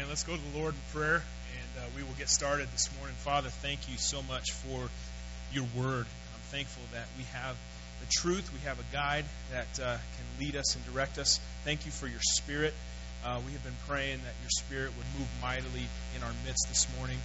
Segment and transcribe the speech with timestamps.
[0.00, 1.16] And let's go to the Lord in prayer,
[1.52, 3.14] and uh, we will get started this morning.
[3.16, 4.88] Father, thank you so much for
[5.52, 6.06] your word.
[6.06, 7.54] I'm thankful that we have
[8.00, 11.38] the truth, we have a guide that uh, can lead us and direct us.
[11.64, 12.72] Thank you for your spirit.
[13.22, 15.86] Uh, we have been praying that your spirit would move mightily
[16.16, 17.18] in our midst this morning.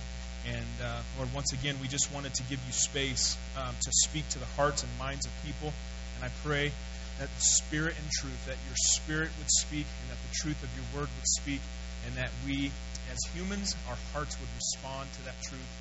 [0.45, 4.27] And uh, Lord, once again, we just wanted to give you space um, to speak
[4.35, 5.71] to the hearts and minds of people.
[6.17, 6.73] And I pray
[7.19, 10.69] that the Spirit and truth, that your Spirit would speak, and that the truth of
[10.75, 11.61] your word would speak,
[12.05, 12.71] and that we,
[13.11, 15.71] as humans, our hearts would respond to that truth,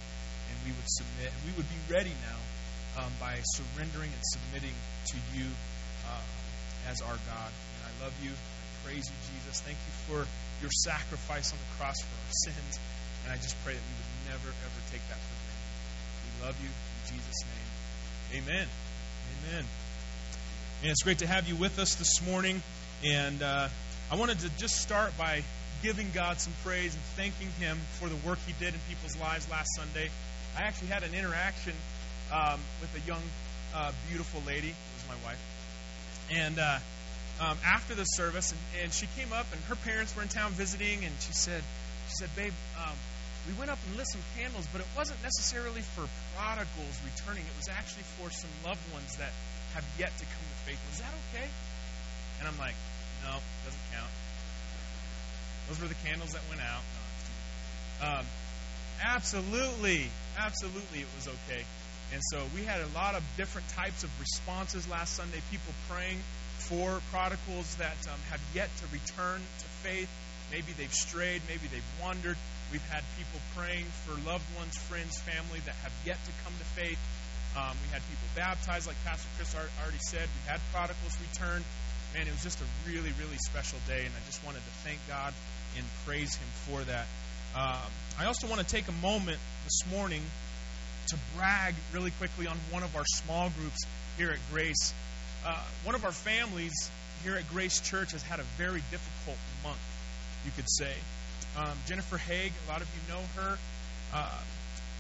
[0.50, 2.40] and we would submit, and we would be ready now
[3.04, 4.74] um, by surrendering and submitting
[5.12, 5.46] to you
[6.08, 7.50] uh, as our God.
[7.50, 8.30] And I love you.
[8.30, 9.60] I praise you, Jesus.
[9.60, 10.20] Thank you for
[10.60, 12.78] your sacrifice on the cross for our sins.
[13.24, 15.64] And I just pray that we would never, ever take that for granted.
[16.24, 18.42] We love you in Jesus' name.
[18.42, 18.66] Amen.
[19.48, 19.64] Amen.
[20.82, 22.62] And it's great to have you with us this morning.
[23.04, 23.68] And uh,
[24.10, 25.42] I wanted to just start by
[25.84, 29.44] giving God some praise and thanking Him for the work He did in people's lives
[29.50, 30.08] last Sunday.
[30.56, 31.74] I actually had an interaction
[32.32, 33.20] um, with a young,
[33.76, 34.72] uh, beautiful lady.
[34.72, 35.42] It was my wife.
[36.32, 36.78] And uh,
[37.38, 40.52] um, after the service, and, and, she came up, and her parents were in town
[40.52, 41.60] visiting, and she said,
[42.08, 42.96] "She said, babe, um,
[43.46, 47.44] we went up and lit some candles, but it wasn't necessarily for prodigals returning.
[47.44, 49.36] It was actually for some loved ones that
[49.76, 50.80] have yet to come to faith.
[50.88, 51.48] Was that okay?
[52.40, 52.74] And I'm like,
[53.20, 53.36] no,
[53.68, 54.08] doesn't count.
[55.68, 56.82] Those were the candles that went out.
[58.02, 58.26] Um,
[59.02, 61.64] absolutely, absolutely, it was okay.
[62.12, 65.40] And so we had a lot of different types of responses last Sunday.
[65.50, 66.18] People praying
[66.58, 70.08] for prodigals that um, have yet to return to faith.
[70.52, 72.36] Maybe they've strayed, maybe they've wandered.
[72.70, 76.64] We've had people praying for loved ones, friends, family that have yet to come to
[76.78, 76.98] faith.
[77.56, 80.26] Um, we had people baptized, like Pastor Chris already said.
[80.26, 81.62] We had prodigals return.
[82.14, 85.00] Man, it was just a really, really special day, and I just wanted to thank
[85.08, 85.34] God
[85.76, 87.06] and praise Him for that.
[87.56, 87.90] Um,
[88.20, 90.22] I also want to take a moment this morning
[91.08, 93.80] to brag really quickly on one of our small groups
[94.16, 94.94] here at Grace.
[95.44, 96.88] Uh, one of our families
[97.24, 99.82] here at Grace Church has had a very difficult month,
[100.44, 100.94] you could say.
[101.56, 103.58] Um, Jennifer Haig, a lot of you know her.
[104.14, 104.38] Uh,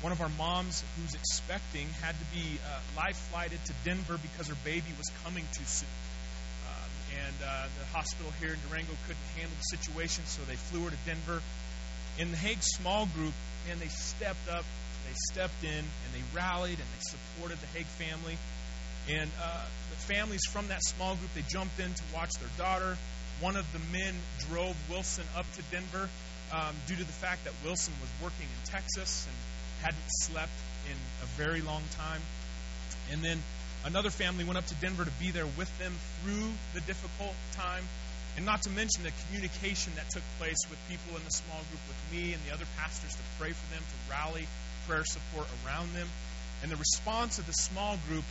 [0.00, 4.48] one of our moms who's expecting had to be uh, life flighted to Denver because
[4.48, 5.88] her baby was coming too soon.
[7.14, 10.90] And uh, the hospital here in Durango couldn't handle the situation, so they flew her
[10.90, 11.42] to Denver.
[12.18, 13.34] In the Haig small group,
[13.70, 14.64] and they stepped up,
[15.06, 18.36] they stepped in, and they rallied and they supported the Haig family.
[19.08, 22.96] And uh, the families from that small group, they jumped in to watch their daughter.
[23.40, 24.14] One of the men
[24.48, 26.08] drove Wilson up to Denver
[26.52, 29.36] um, due to the fact that Wilson was working in Texas and
[29.84, 30.52] hadn't slept
[30.88, 32.20] in a very long time.
[33.12, 33.42] And then
[33.84, 37.84] another family went up to Denver to be there with them through the difficult time.
[38.36, 41.80] And not to mention the communication that took place with people in the small group,
[41.86, 44.48] with me and the other pastors to pray for them, to rally
[44.88, 46.08] prayer support around them.
[46.62, 48.24] And the response of the small group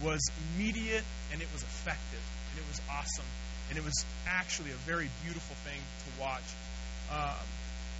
[0.00, 0.20] was
[0.54, 1.02] immediate
[1.32, 2.22] and it was effective.
[2.52, 3.26] And it was awesome.
[3.70, 6.48] And it was actually a very beautiful thing to watch.
[7.10, 7.46] Um,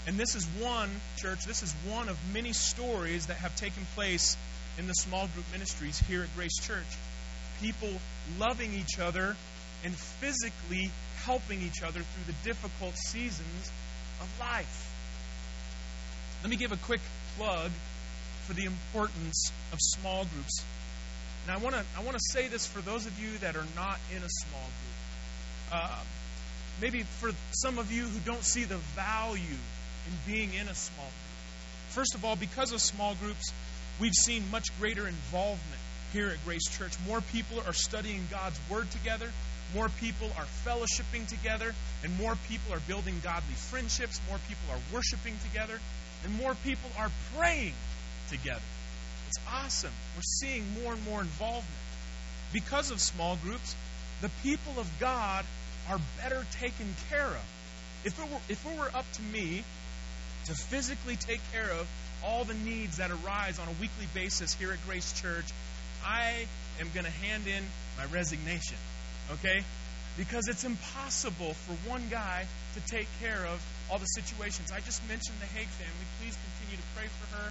[0.07, 4.37] and this is one, church, this is one of many stories that have taken place
[4.79, 6.97] in the small group ministries here at Grace Church.
[7.61, 7.89] People
[8.39, 9.35] loving each other
[9.83, 10.89] and physically
[11.25, 13.71] helping each other through the difficult seasons
[14.21, 14.85] of life.
[16.41, 17.01] Let me give a quick
[17.37, 17.71] plug
[18.47, 20.63] for the importance of small groups.
[21.45, 23.67] And I want to I want to say this for those of you that are
[23.75, 25.73] not in a small group.
[25.73, 25.99] Uh,
[26.81, 31.05] maybe for some of you who don't see the value in being in a small
[31.05, 31.89] group.
[31.89, 33.51] First of all, because of small groups,
[33.99, 35.81] we've seen much greater involvement
[36.13, 36.93] here at Grace Church.
[37.07, 39.29] More people are studying God's Word together,
[39.75, 41.73] more people are fellowshipping together,
[42.03, 45.79] and more people are building godly friendships, more people are worshiping together,
[46.23, 47.73] and more people are praying
[48.29, 48.61] together.
[49.27, 49.93] It's awesome.
[50.15, 51.65] We're seeing more and more involvement.
[52.51, 53.75] Because of small groups,
[54.21, 55.45] the people of God
[55.87, 57.45] are better taken care of.
[58.03, 59.63] If it were, if it were up to me,
[60.49, 61.87] to physically take care of
[62.25, 65.45] all the needs that arise on a weekly basis here at Grace Church,
[66.03, 66.47] I
[66.81, 67.63] am going to hand in
[67.97, 68.77] my resignation.
[69.31, 69.61] Okay?
[70.17, 73.61] Because it's impossible for one guy to take care of
[73.91, 74.71] all the situations.
[74.71, 76.05] I just mentioned the Haig family.
[76.19, 77.47] Please continue to pray for her.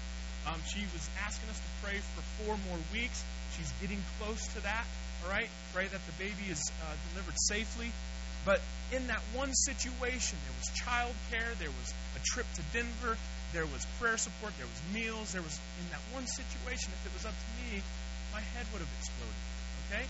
[0.50, 3.24] Um, she was asking us to pray for four more weeks.
[3.56, 4.84] She's getting close to that.
[5.24, 5.48] All right?
[5.72, 7.92] Pray that the baby is uh, delivered safely.
[8.44, 8.60] But
[8.92, 13.18] in that one situation, there was child care, there was a trip to Denver,
[13.52, 17.14] there was prayer support, there was meals, there was in that one situation, if it
[17.14, 17.82] was up to me,
[18.32, 19.34] my head would have exploded.
[19.90, 20.06] Okay?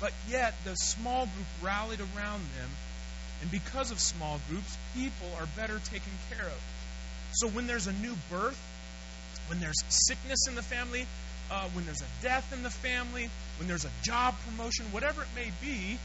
[0.00, 2.70] But yet the small group rallied around them
[3.42, 6.60] And because of small groups, people are better taken care of.
[7.32, 8.58] So when there's a new birth,
[9.48, 11.06] when there's sickness in the family,
[11.50, 13.28] uh, when there's a death in the family,
[13.58, 15.98] when there's a job promotion, whatever it may be,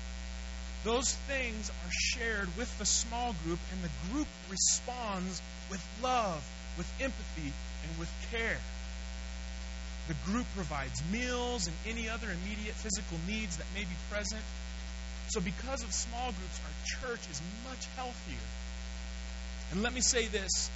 [0.84, 6.44] those things are shared with the small group, and the group responds with love,
[6.78, 7.52] with empathy,
[7.84, 8.58] and with care.
[10.08, 14.42] The group provides meals and any other immediate physical needs that may be present.
[15.30, 18.48] So, because of small groups, our church is much healthier.
[19.72, 20.70] And let me say this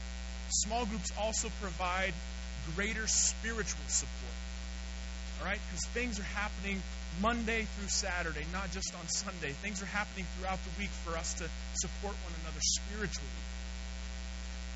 [0.50, 2.14] small groups also provide
[2.76, 4.21] greater spiritual support.
[5.42, 5.60] All right?
[5.70, 6.82] Because things are happening
[7.20, 9.52] Monday through Saturday, not just on Sunday.
[9.52, 13.42] Things are happening throughout the week for us to support one another spiritually.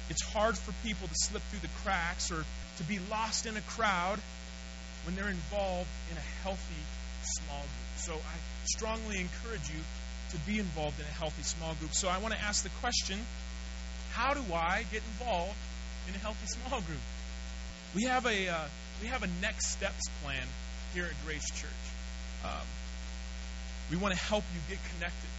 [0.09, 2.44] It's hard for people to slip through the cracks or
[2.77, 4.19] to be lost in a crowd
[5.06, 6.83] when they're involved in a healthy
[7.23, 7.97] small group.
[7.97, 9.81] So I strongly encourage you
[10.31, 11.94] to be involved in a healthy small group.
[11.94, 13.19] So I want to ask the question
[14.12, 15.57] how do I get involved
[16.07, 17.01] in a healthy small group?
[17.94, 18.67] We have a, uh,
[19.01, 20.45] we have a next steps plan
[20.94, 21.86] here at Grace Church.
[22.44, 22.65] Um,
[23.92, 25.30] we want to help you get connected.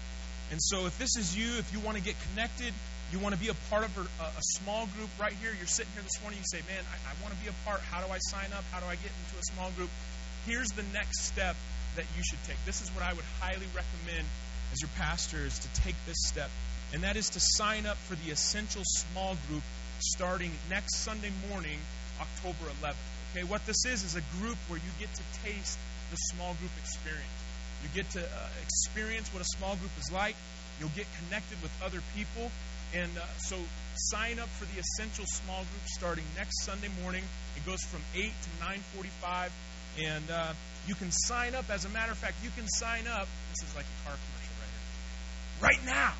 [0.51, 2.73] And so, if this is you, if you want to get connected,
[3.13, 5.91] you want to be a part of a, a, small group right here, you're sitting
[5.95, 7.81] here this morning, you say, Man, I, I want to be a part.
[7.81, 8.65] How do I sign up?
[8.71, 9.91] How do I get into a small group?
[10.47, 11.57] Here's the next step
[11.97, 12.57] that you should take.
[12.65, 14.27] This is what I would highly recommend
[14.73, 16.51] as your pastor is to take this step,
[16.93, 19.63] and that is to sign up for the Essential Small Group
[19.99, 21.79] starting next Sunday morning,
[22.21, 23.16] October 11th.
[23.37, 25.79] Okay, what this is is a group where you get to taste
[26.11, 27.37] the small group experience.
[27.83, 30.35] You get to uh, experience what a small group is like.
[30.81, 32.51] You'll get connected with other people.
[32.95, 33.57] And uh, so
[33.95, 37.25] sign up for the Essential Small Group starting next Sunday morning.
[37.57, 38.65] It goes from 8 to
[39.05, 39.51] 9.45.
[40.01, 40.53] And uh,
[40.87, 41.69] you can sign up.
[41.69, 43.29] As a matter of fact, you can sign up.
[43.53, 44.57] This is like a car commercial
[45.61, 45.85] right here.
[45.85, 46.15] Right now.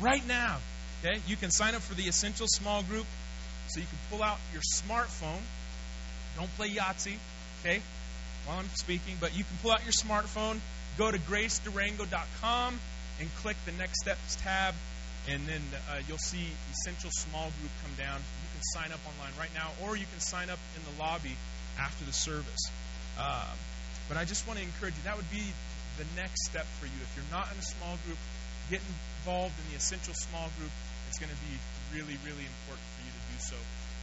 [0.00, 0.58] Right now.
[1.04, 1.20] Okay?
[1.28, 3.06] You can sign up for the Essential Small Group.
[3.68, 5.42] So you can pull out your smartphone.
[6.36, 7.16] Don't play Yahtzee.
[7.60, 7.80] Okay?
[8.44, 10.58] while I'm speaking, but you can pull out your smartphone,
[10.98, 12.80] go to gracedurango.com,
[13.20, 14.74] and click the Next Steps tab,
[15.28, 18.18] and then uh, you'll see Essential Small Group come down.
[18.18, 21.36] You can sign up online right now, or you can sign up in the lobby
[21.78, 22.70] after the service.
[23.18, 23.54] Um,
[24.08, 25.44] but I just want to encourage you, that would be
[25.98, 26.98] the next step for you.
[27.02, 28.18] If you're not in a small group,
[28.70, 28.80] get
[29.22, 30.72] involved in the Essential Small Group.
[31.08, 31.54] It's going to be
[31.94, 33.58] really, really important for you to do so.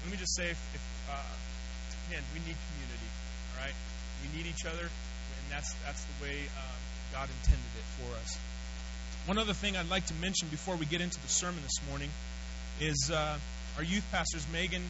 [0.06, 1.20] Let me just say, if, if uh,
[2.10, 3.10] again, we need community,
[3.54, 3.76] all right?
[4.26, 6.62] We need each other, and that's that's the way uh,
[7.14, 8.38] God intended it for us.
[9.28, 12.10] One other thing I'd like to mention before we get into the sermon this morning
[12.82, 13.38] is uh,
[13.78, 14.82] our youth pastors, Megan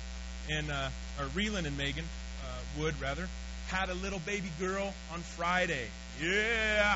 [0.49, 0.89] and uh,
[1.19, 2.05] or Reelan and Megan
[2.43, 3.27] uh, Wood, rather,
[3.67, 5.87] had a little baby girl on Friday.
[6.21, 6.95] Yeah,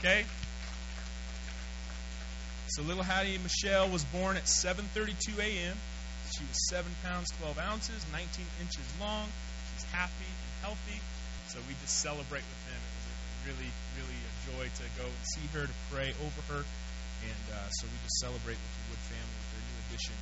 [0.00, 0.24] okay.
[2.68, 5.76] So little Hattie Michelle was born at 7:32 a.m.
[6.36, 8.28] She was seven pounds 12 ounces, 19
[8.60, 9.24] inches long.
[9.72, 11.00] She's happy and healthy.
[11.48, 12.76] So we just celebrate with them.
[12.76, 13.06] It was
[13.48, 16.60] really, really a joy to go and see her, to pray over her.
[17.24, 20.16] And uh, so we just celebrate with the Wood family with their new addition.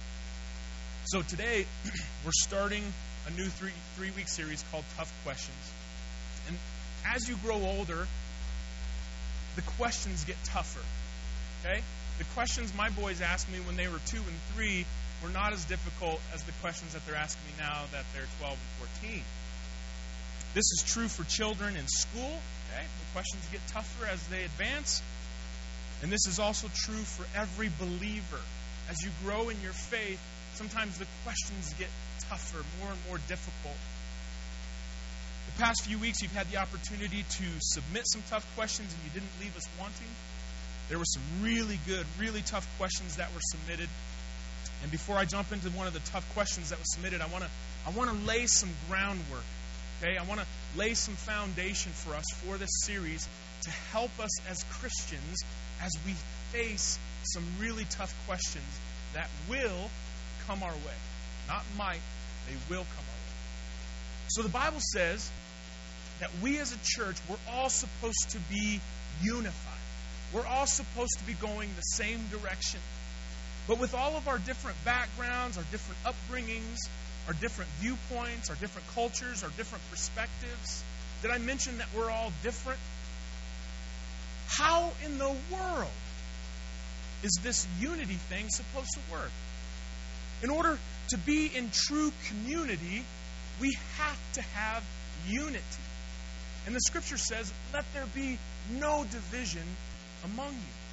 [1.10, 1.66] So today,
[2.24, 2.84] we're starting
[3.26, 5.64] a new three, three week series called Tough Questions.
[6.46, 6.56] And
[7.10, 8.06] as you grow older,
[9.56, 10.84] the questions get tougher.
[11.64, 11.82] Okay?
[12.18, 14.86] The questions my boys asked me when they were two and three
[15.24, 18.52] were not as difficult as the questions that they're asking me now that they're 12
[18.52, 19.22] and 14.
[20.52, 22.38] This is true for children in school.
[22.68, 22.84] Okay?
[22.84, 25.02] The questions get tougher as they advance.
[26.02, 28.42] And this is also true for every believer.
[28.90, 30.20] As you grow in your faith,
[30.54, 31.88] sometimes the questions get
[32.28, 33.80] tougher, more and more difficult.
[35.46, 39.20] The past few weeks, you've had the opportunity to submit some tough questions, and you
[39.20, 40.12] didn't leave us wanting.
[40.90, 43.88] There were some really good, really tough questions that were submitted.
[44.84, 47.42] And before I jump into one of the tough questions that was submitted, I want
[47.42, 47.50] to
[47.86, 49.42] I want to lay some groundwork
[50.02, 53.28] Okay, I want to lay some foundation for us for this series
[53.62, 55.38] to help us as Christians
[55.80, 56.12] as we
[56.52, 56.98] face
[57.32, 58.64] some really tough questions
[59.14, 59.90] that will
[60.46, 60.98] come our way.
[61.48, 62.00] Not might,
[62.46, 63.34] they will come our way.
[64.28, 65.30] So the Bible says
[66.20, 68.80] that we as a church, we're all supposed to be
[69.22, 69.72] unified.
[70.34, 72.80] We're all supposed to be going the same direction.
[73.66, 76.78] But with all of our different backgrounds, our different upbringings,
[77.26, 80.84] our different viewpoints, our different cultures, our different perspectives.
[81.22, 82.78] Did I mention that we're all different?
[84.48, 85.90] How in the world
[87.22, 89.30] is this unity thing supposed to work?
[90.42, 90.78] In order
[91.08, 93.02] to be in true community,
[93.60, 94.84] we have to have
[95.26, 95.62] unity.
[96.66, 98.38] And the scripture says, let there be
[98.70, 99.64] no division
[100.24, 100.83] among you.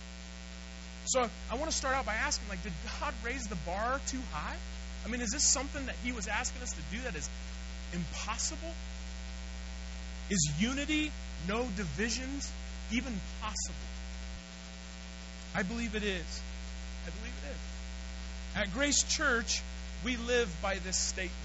[1.06, 4.20] So I want to start out by asking, like, did God raise the bar too
[4.32, 4.56] high?
[5.06, 7.30] I mean, is this something that He was asking us to do that is
[7.94, 8.74] impossible?
[10.30, 11.12] Is unity,
[11.48, 12.52] no divisions,
[12.92, 13.76] even possible?
[15.54, 16.42] I believe it is.
[17.06, 18.62] I believe it is.
[18.62, 19.62] At Grace Church,
[20.06, 21.36] we live by this statement.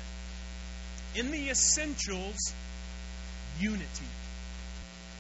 [1.15, 2.37] In the essentials,
[3.59, 3.85] unity.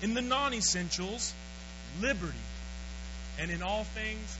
[0.02, 1.33] In the non essentials,
[2.00, 2.35] liberty.
[3.38, 4.38] And in all things,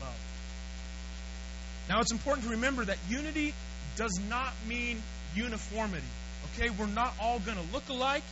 [0.00, 0.14] love.
[1.88, 3.54] Now, it's important to remember that unity
[3.96, 5.02] does not mean
[5.34, 6.06] uniformity.
[6.54, 6.70] Okay?
[6.70, 8.22] We're not all going to look alike,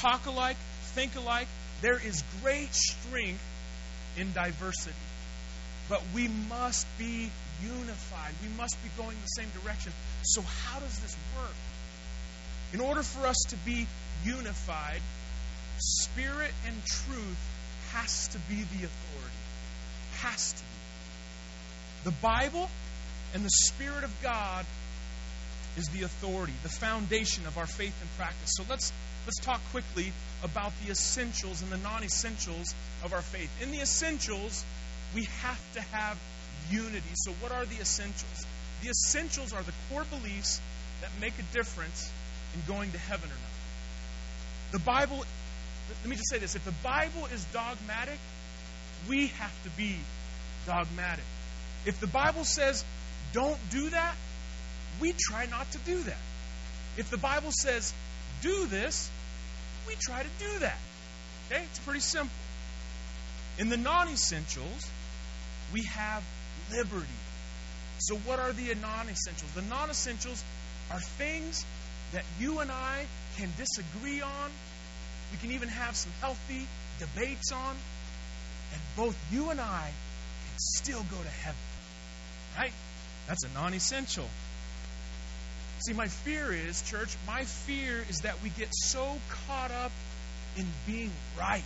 [0.00, 0.56] talk alike,
[0.94, 1.48] think alike.
[1.80, 3.42] There is great strength
[4.16, 4.94] in diversity.
[5.88, 7.30] But we must be
[7.62, 8.32] unified.
[8.42, 9.92] We must be going the same direction.
[10.22, 11.54] So, how does this work?
[12.72, 13.86] In order for us to be
[14.24, 15.00] unified,
[15.78, 17.51] spirit and truth
[17.92, 19.36] has to be the authority.
[20.18, 20.68] Has to be.
[22.04, 22.68] The Bible
[23.34, 24.66] and the Spirit of God
[25.76, 28.52] is the authority, the foundation of our faith and practice.
[28.56, 28.92] So let's
[29.26, 33.50] let's talk quickly about the essentials and the non-essentials of our faith.
[33.62, 34.64] In the essentials,
[35.14, 36.18] we have to have
[36.70, 37.12] unity.
[37.14, 38.46] So what are the essentials?
[38.82, 40.60] The essentials are the core beliefs
[41.00, 42.10] that make a difference
[42.54, 44.72] in going to heaven or not.
[44.72, 45.24] The Bible
[46.00, 48.18] let me just say this, if the Bible is dogmatic,
[49.08, 49.96] we have to be
[50.66, 51.24] dogmatic.
[51.84, 52.84] If the Bible says
[53.32, 54.14] don't do that,
[55.00, 56.18] we try not to do that.
[56.96, 57.92] If the Bible says
[58.42, 59.10] do this,
[59.86, 60.78] we try to do that.
[61.50, 61.62] Okay?
[61.64, 62.30] It's pretty simple.
[63.58, 64.90] In the non essentials,
[65.72, 66.22] we have
[66.70, 67.06] liberty.
[67.98, 69.50] So, what are the non essentials?
[69.54, 70.42] The non essentials
[70.90, 71.64] are things
[72.12, 73.06] that you and I
[73.36, 74.50] can disagree on.
[75.32, 76.66] We can even have some healthy
[76.98, 77.76] debates on.
[78.72, 81.60] And both you and I can still go to heaven.
[82.56, 82.72] Right?
[83.26, 84.28] That's a non essential.
[85.86, 89.16] See, my fear is, church, my fear is that we get so
[89.48, 89.90] caught up
[90.56, 91.62] in being right.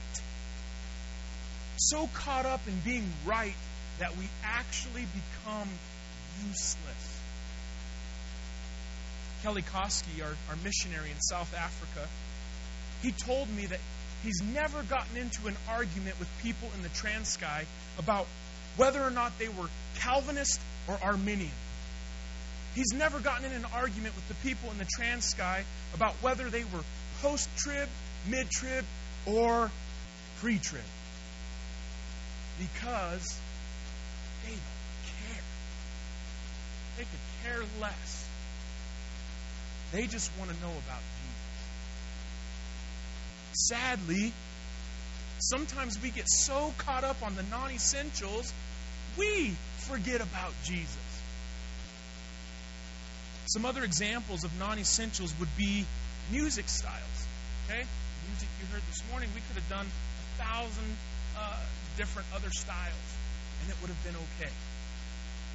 [1.76, 3.54] So caught up in being right
[3.98, 5.68] that we actually become
[6.46, 7.20] useless.
[9.42, 12.08] Kelly Koski, our, our missionary in South Africa,
[13.02, 13.80] he told me that
[14.22, 17.64] he's never gotten into an argument with people in the Transkei
[17.98, 18.26] about
[18.76, 21.50] whether or not they were Calvinist or Arminian.
[22.74, 25.62] He's never gotten in an argument with the people in the Transkei
[25.94, 26.84] about whether they were
[27.22, 27.88] post trib,
[28.28, 28.84] mid trib,
[29.24, 29.70] or
[30.40, 30.82] pre trib.
[32.58, 33.38] Because
[34.44, 34.60] they don't
[35.32, 35.42] care.
[36.98, 38.28] They could care less.
[39.92, 41.35] They just want to know about Jesus.
[43.56, 44.34] Sadly,
[45.38, 48.52] sometimes we get so caught up on the non essentials,
[49.16, 50.98] we forget about Jesus.
[53.46, 55.86] Some other examples of non essentials would be
[56.30, 57.26] music styles.
[57.64, 57.82] Okay?
[58.28, 60.96] Music you heard this morning, we could have done a thousand
[61.38, 61.56] uh,
[61.96, 63.16] different other styles,
[63.62, 64.52] and it would have been okay.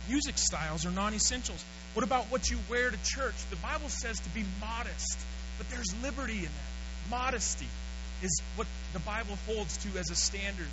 [0.10, 1.63] Music styles are non essentials.
[1.93, 3.36] What about what you wear to church?
[3.51, 5.20] The Bible says to be modest,
[5.60, 6.72] but there's liberty in that.
[7.12, 7.67] Modesty
[8.23, 10.67] is what the Bible holds to as a standard.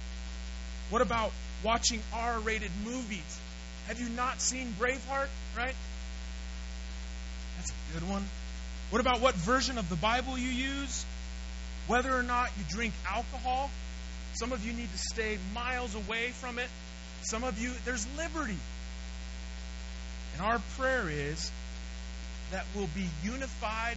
[0.91, 3.41] What about watching R rated movies?
[3.87, 5.29] Have you not seen Braveheart?
[5.57, 5.75] Right?
[7.57, 8.25] That's a good one.
[8.91, 11.05] What about what version of the Bible you use?
[11.87, 13.71] Whether or not you drink alcohol.
[14.35, 16.69] Some of you need to stay miles away from it.
[17.23, 18.59] Some of you, there's liberty.
[20.35, 21.51] And our prayer is
[22.53, 23.97] that we'll be unified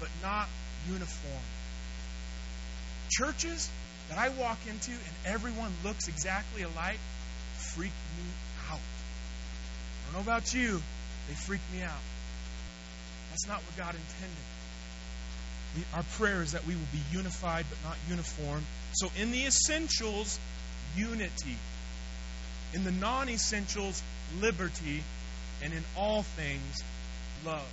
[0.00, 0.48] but not
[0.88, 1.42] uniform.
[3.10, 3.70] Churches
[4.08, 6.98] that I walk into and everyone looks exactly alike
[7.56, 8.24] freak me
[8.70, 8.78] out.
[8.78, 10.80] I don't know about you,
[11.28, 12.02] they freak me out.
[13.30, 14.44] That's not what God intended.
[15.76, 18.64] We, our prayer is that we will be unified but not uniform.
[18.94, 20.38] So, in the essentials,
[20.96, 21.58] unity.
[22.72, 24.02] In the non essentials,
[24.40, 25.02] liberty.
[25.62, 26.82] And in all things,
[27.44, 27.68] love.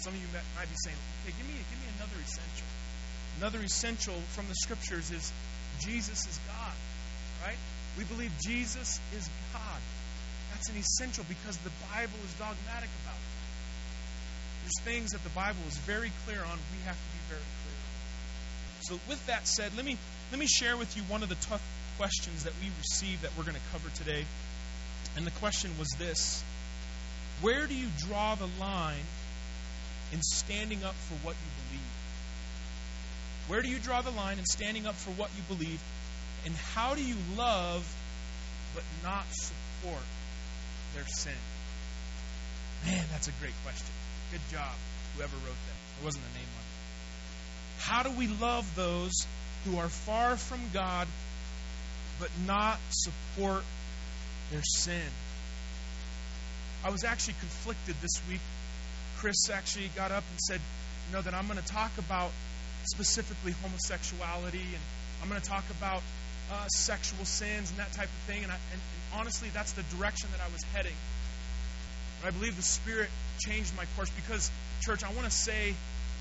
[0.00, 2.66] Some of you might be saying, okay, give me, give me another essential.
[3.40, 5.32] Another essential from the scriptures is
[5.80, 6.76] Jesus is God,
[7.42, 7.56] right?
[7.96, 9.80] We believe Jesus is God.
[10.52, 13.30] That's an essential because the Bible is dogmatic about it.
[14.62, 17.78] There's things that the Bible is very clear on, we have to be very clear
[17.80, 17.90] on.
[18.82, 19.96] So, with that said, let me,
[20.30, 21.64] let me share with you one of the tough
[21.96, 24.26] questions that we received that we're going to cover today.
[25.16, 26.44] And the question was this
[27.40, 29.08] Where do you draw the line
[30.12, 31.59] in standing up for what you believe?
[33.50, 35.80] Where do you draw the line in standing up for what you believe?
[36.46, 37.84] And how do you love
[38.76, 40.04] but not support
[40.94, 41.34] their sin?
[42.86, 43.90] Man, that's a great question.
[44.30, 44.70] Good job,
[45.16, 45.78] whoever wrote that.
[45.98, 47.82] There wasn't a name on it.
[47.82, 49.26] How do we love those
[49.64, 51.08] who are far from God
[52.20, 53.64] but not support
[54.52, 55.10] their sin?
[56.84, 58.40] I was actually conflicted this week.
[59.18, 60.60] Chris actually got up and said,
[61.08, 62.30] you know, that I'm going to talk about
[62.84, 64.82] specifically homosexuality and
[65.22, 66.02] I'm going to talk about
[66.50, 68.42] uh, sexual sins and that type of thing.
[68.42, 70.96] And, I, and, and honestly, that's the direction that I was heading.
[72.20, 73.08] But I believe the Spirit
[73.38, 75.74] changed my course because, church, I want to say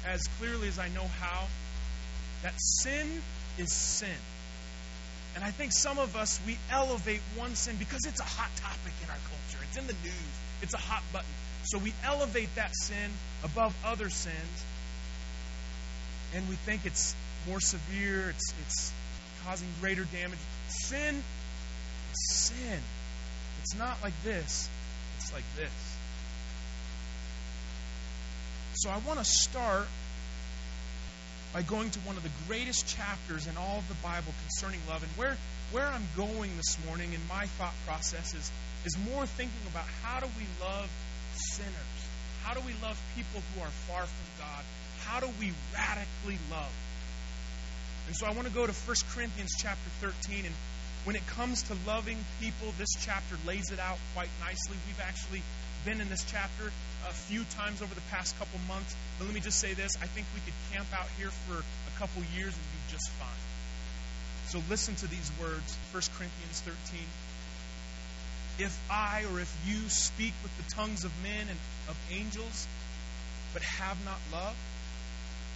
[0.05, 1.47] as clearly as I know how
[2.43, 3.21] that sin
[3.57, 4.09] is sin.
[5.35, 8.93] And I think some of us, we elevate one sin because it's a hot topic
[9.03, 9.63] in our culture.
[9.67, 11.27] It's in the news, it's a hot button.
[11.65, 13.11] So we elevate that sin
[13.43, 14.65] above other sins,
[16.35, 17.15] and we think it's
[17.47, 18.93] more severe, it's, it's
[19.45, 20.39] causing greater damage.
[20.67, 21.23] Sin
[22.13, 22.79] sin.
[23.61, 24.69] It's not like this,
[25.17, 25.97] it's like this.
[28.75, 29.87] So I want to start
[31.53, 35.03] by going to one of the greatest chapters in all of the Bible concerning love.
[35.03, 35.35] And where,
[35.71, 38.51] where I'm going this morning in my thought process is,
[38.85, 40.87] is more thinking about how do we love
[41.33, 41.99] sinners?
[42.43, 44.63] How do we love people who are far from God?
[45.09, 46.71] How do we radically love?
[48.05, 50.45] And so I want to go to 1 Corinthians chapter 13.
[50.45, 50.53] And
[51.03, 54.77] when it comes to loving people, this chapter lays it out quite nicely.
[54.85, 55.41] We've actually
[55.83, 56.69] been in this chapter
[57.09, 58.95] a few times over the past couple months.
[59.17, 61.93] But let me just say this I think we could camp out here for a
[61.97, 63.43] couple years and be just fine.
[64.53, 67.01] So listen to these words 1 Corinthians 13.
[68.59, 72.67] If I or if you speak with the tongues of men and of angels,
[73.53, 74.55] but have not love,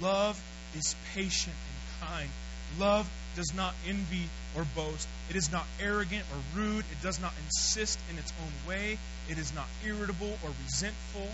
[0.00, 0.40] Love
[0.74, 2.30] is patient and kind.
[2.78, 5.08] Love does not envy or boast.
[5.30, 6.84] It is not arrogant or rude.
[6.90, 8.98] It does not insist in its own way.
[9.28, 11.28] It is not irritable or resentful.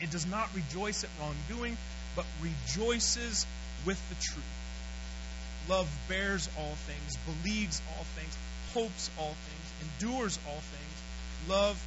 [0.00, 1.76] It does not rejoice at wrongdoing,
[2.16, 3.46] but rejoices
[3.84, 4.44] with the truth.
[5.68, 8.36] Love bears all things, believes all things,
[8.74, 11.48] hopes all things, endures all things.
[11.48, 11.82] Love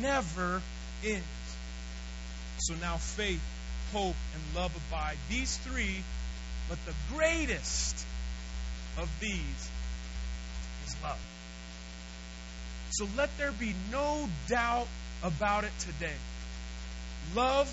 [0.00, 0.62] never
[1.04, 1.24] ends.
[2.60, 3.42] So now faith,
[3.92, 5.16] hope, and love abide.
[5.28, 6.02] These three,
[6.68, 8.06] but the greatest
[8.96, 9.70] of these
[10.86, 11.18] is love.
[12.90, 14.88] So let there be no doubt
[15.22, 16.16] about it today.
[17.34, 17.72] Love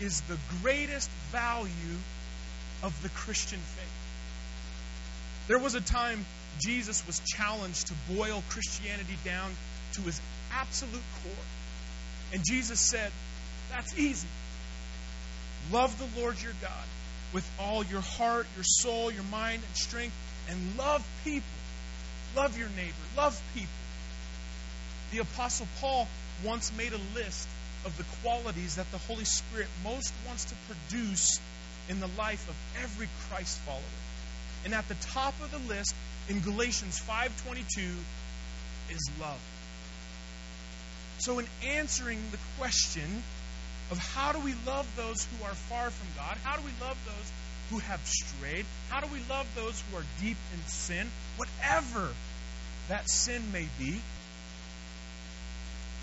[0.00, 1.70] is the greatest value
[2.82, 3.86] of the Christian faith.
[5.48, 6.24] There was a time
[6.60, 9.50] Jesus was challenged to boil Christianity down
[9.94, 10.20] to his
[10.52, 11.44] absolute core.
[12.32, 13.10] And Jesus said,
[13.70, 14.28] That's easy.
[15.72, 16.84] Love the Lord your God
[17.32, 20.14] with all your heart, your soul, your mind, and strength,
[20.48, 21.46] and love people.
[22.36, 22.92] Love your neighbor.
[23.16, 23.68] Love people.
[25.12, 26.06] The Apostle Paul
[26.44, 27.48] once made a list
[27.84, 31.40] of the qualities that the Holy Spirit most wants to produce
[31.88, 33.82] in the life of every Christ follower.
[34.64, 35.94] And at the top of the list
[36.28, 37.96] in Galatians 5:22
[38.90, 39.40] is love.
[41.18, 43.22] So in answering the question
[43.90, 46.36] of how do we love those who are far from God?
[46.42, 47.32] How do we love those
[47.70, 48.66] who have strayed?
[48.88, 51.06] How do we love those who are deep in sin?
[51.36, 52.08] Whatever
[52.88, 54.00] that sin may be.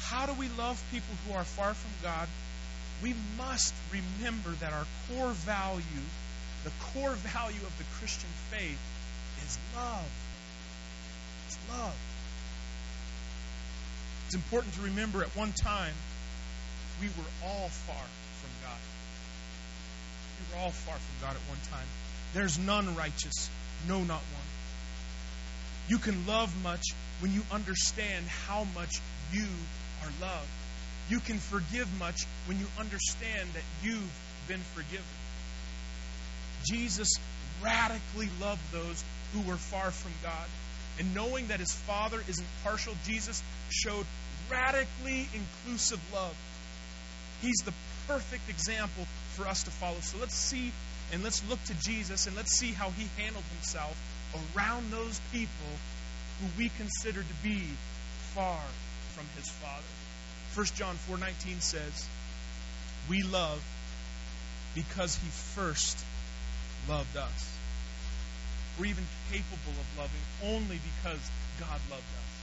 [0.02, 2.28] How do we love people who are far from God?
[3.02, 5.84] We must remember that our core value,
[6.63, 8.80] the core value of the Christian faith,
[9.46, 10.12] is love.
[11.48, 11.96] It's love.
[14.28, 15.93] It's important to remember at one time
[17.04, 18.06] we were all far
[18.39, 18.80] from God.
[20.39, 21.88] We were all far from God at one time.
[22.34, 23.50] There's none righteous,
[23.89, 24.50] no, not one.
[25.89, 26.86] You can love much
[27.20, 29.02] when you understand how much
[29.34, 29.46] you
[30.02, 30.48] are loved.
[31.10, 34.13] You can forgive much when you understand that you've
[34.48, 35.04] been forgiven.
[36.66, 37.10] Jesus
[37.62, 40.48] radically loved those who were far from God.
[41.00, 44.06] And knowing that his Father isn't partial, Jesus showed
[44.50, 46.36] radically inclusive love.
[47.44, 47.74] He's the
[48.08, 50.00] perfect example for us to follow.
[50.00, 50.72] So let's see
[51.12, 53.96] and let's look to Jesus and let's see how he handled himself
[54.56, 55.74] around those people
[56.40, 57.68] who we consider to be
[58.34, 58.62] far
[59.14, 59.84] from his Father.
[60.56, 62.08] 1 John 4:19 says,
[63.10, 63.62] "We love
[64.74, 65.98] because he first
[66.88, 67.50] loved us."
[68.80, 71.20] We're even capable of loving only because
[71.60, 72.34] God loved us.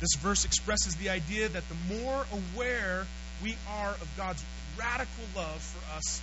[0.00, 3.06] This verse expresses the idea that the more aware
[3.42, 4.44] we are of God's
[4.78, 6.22] radical love for us,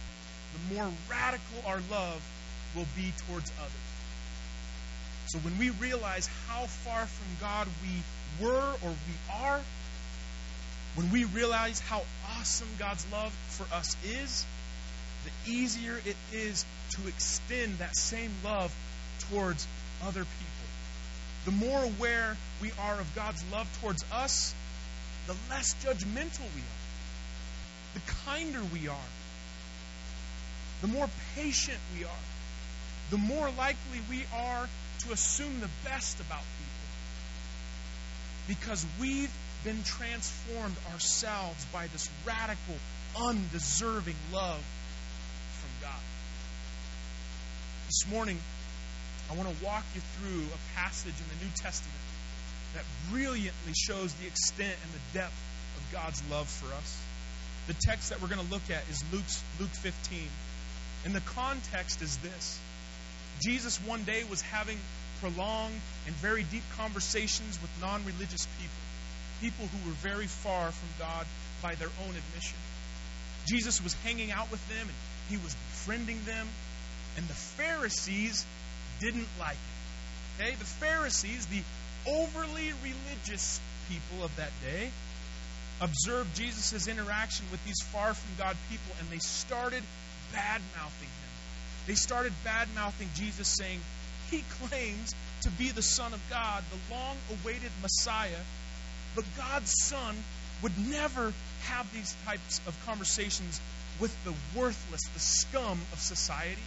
[0.54, 2.22] the more radical our love
[2.76, 3.90] will be towards others.
[5.28, 9.62] So when we realize how far from God we were or we are,
[10.96, 12.02] when we realize how
[12.36, 14.46] awesome God's love for us is,
[15.26, 18.74] the easier it is to extend that same love
[19.30, 19.68] towards
[20.04, 20.50] other people.
[21.46, 24.54] The more aware we are of God's love towards us,
[25.28, 26.79] the less judgmental we are,
[27.94, 29.10] the kinder we are,
[30.82, 32.24] the more patient we are,
[33.10, 34.68] the more likely we are
[35.00, 36.70] to assume the best about people.
[38.48, 42.76] Because we've been transformed ourselves by this radical,
[43.20, 44.64] undeserving love
[45.60, 46.00] from God.
[47.88, 48.40] This morning,
[49.32, 52.00] I want to walk you through a passage in the New Testament
[52.76, 55.34] that brilliantly shows the extent and the depth
[55.78, 57.02] of God's love for us.
[57.70, 60.18] The text that we're going to look at is Luke's, Luke 15.
[61.06, 62.60] And the context is this
[63.46, 64.80] Jesus one day was having
[65.22, 68.84] prolonged and very deep conversations with non religious people,
[69.40, 71.28] people who were very far from God
[71.62, 72.58] by their own admission.
[73.48, 74.98] Jesus was hanging out with them and
[75.30, 76.48] he was befriending them,
[77.18, 78.48] and the Pharisees
[79.00, 79.62] didn't like
[80.40, 80.42] it.
[80.42, 80.56] Okay?
[80.56, 81.62] The Pharisees, the
[82.10, 84.90] overly religious people of that day,
[85.82, 89.84] observed Jesus' interaction with these far from God people, and they started
[90.34, 91.30] bad mouthing him.
[91.88, 93.80] They started bad mouthing Jesus, saying,
[94.30, 98.44] He claims to be the Son of God, the long awaited Messiah,
[99.16, 100.16] but God's Son
[100.62, 103.60] would never have these types of conversations
[104.00, 106.62] with the worthless, the scum of society.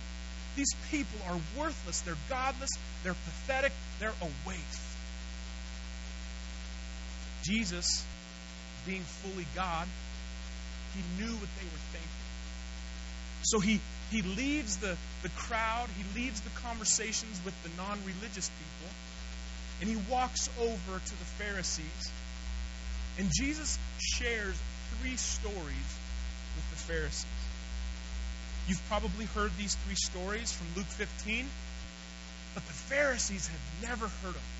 [0.57, 2.01] These people are worthless.
[2.01, 2.71] They're godless.
[3.03, 3.73] They're pathetic.
[4.01, 4.81] They're a waste.
[7.43, 8.05] Jesus,
[8.87, 9.89] being fully God,
[10.95, 12.09] he knew what they were thinking.
[13.45, 18.49] So he, he leaves the, the crowd, he leaves the conversations with the non religious
[18.49, 18.95] people,
[19.81, 22.13] and he walks over to the Pharisees.
[23.19, 24.57] And Jesus shares
[25.01, 25.91] three stories
[26.57, 27.27] with the Pharisees.
[28.69, 31.47] You've probably heard these three stories from Luke 15,
[32.55, 34.51] but the Pharisees had never heard them.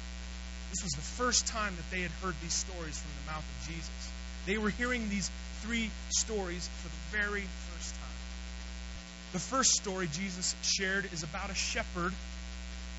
[0.71, 3.69] This was the first time that they had heard these stories from the mouth of
[3.69, 4.12] Jesus.
[4.47, 5.31] They were hearing these
[5.63, 8.03] three stories for the very first time.
[9.33, 12.13] The first story Jesus shared is about a shepherd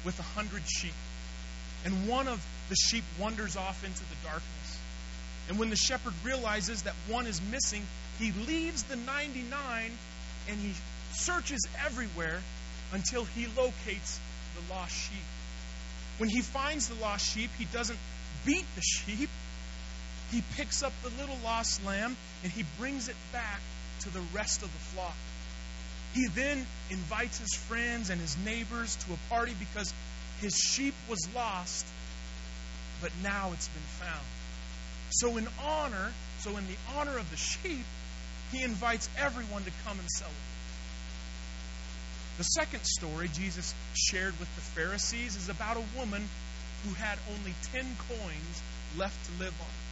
[0.06, 0.93] with a hundred sheep.
[1.86, 4.79] And one of the sheep wanders off into the darkness.
[5.49, 7.86] And when the shepherd realizes that one is missing,
[8.19, 9.91] he leaves the 99
[10.47, 10.73] and he
[11.13, 12.39] searches everywhere
[12.93, 14.19] until he locates
[14.56, 15.23] the lost sheep.
[16.17, 17.99] When he finds the lost sheep, he doesn't
[18.45, 19.29] beat the sheep.
[20.33, 23.61] He picks up the little lost lamb and he brings it back
[23.99, 25.15] to the rest of the flock.
[26.15, 29.93] He then invites his friends and his neighbors to a party because
[30.41, 31.85] his sheep was lost,
[32.99, 34.25] but now it's been found.
[35.11, 37.85] So, in honor, so in the honor of the sheep,
[38.51, 40.37] he invites everyone to come and celebrate.
[42.39, 46.27] The second story Jesus shared with the Pharisees is about a woman
[46.85, 48.63] who had only 10 coins
[48.97, 49.82] left to live on.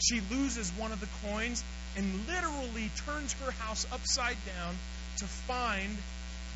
[0.00, 1.64] She loses one of the coins
[1.96, 4.76] and literally turns her house upside down
[5.18, 5.96] to find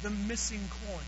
[0.03, 1.05] the missing coin.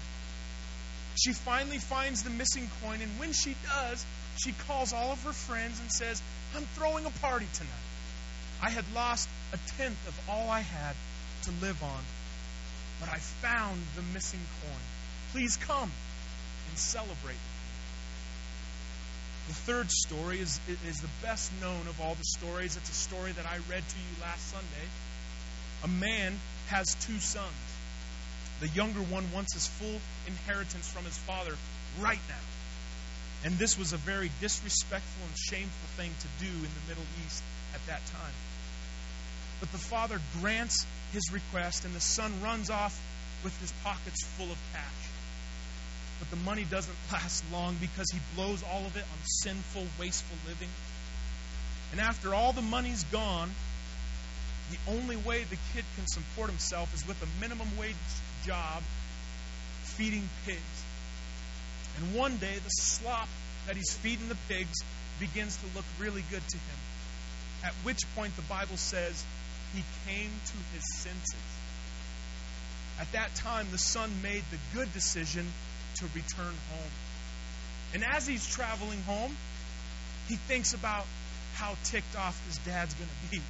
[1.17, 4.05] She finally finds the missing coin, and when she does,
[4.37, 6.21] she calls all of her friends and says,
[6.57, 7.71] I'm throwing a party tonight.
[8.61, 10.97] I had lost a tenth of all I had
[11.45, 12.03] to live on,
[13.01, 14.81] but I found the missing coin.
[15.33, 15.93] Please come
[16.69, 17.37] and celebrate
[19.49, 22.77] the third story is, is the best known of all the stories.
[22.77, 24.89] It's a story that I read to you last Sunday.
[25.85, 27.53] A man has two sons.
[28.61, 31.55] The younger one wants his full inheritance from his father
[32.01, 32.45] right now.
[33.45, 37.43] And this was a very disrespectful and shameful thing to do in the Middle East
[37.75, 38.33] at that time.
[39.61, 42.99] But the father grants his request, and the son runs off
[43.43, 45.14] with his pockets full of cash.
[46.19, 50.37] But the money doesn't last long because he blows all of it on sinful, wasteful
[50.49, 50.69] living.
[51.93, 53.51] And after all the money's gone,
[54.71, 57.95] the only way the kid can support himself is with a minimum wage
[58.45, 58.83] job
[59.83, 60.85] feeding pigs.
[61.99, 63.29] And one day the slop
[63.67, 64.79] that he's feeding the pigs
[65.21, 66.79] begins to look really good to him.
[67.65, 69.25] At which point the Bible says
[69.75, 71.35] he came to his senses.
[72.99, 75.47] At that time, the son made the good decision
[75.97, 76.93] to return home.
[77.95, 79.37] And as he's traveling home,
[80.29, 81.05] he thinks about
[81.55, 83.43] how ticked off his dad's going to be.